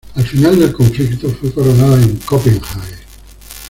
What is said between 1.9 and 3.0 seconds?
en Copenhague.